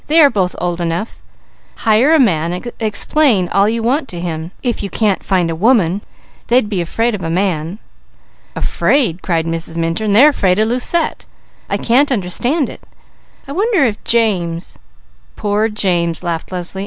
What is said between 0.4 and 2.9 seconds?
old enough; hire a man, and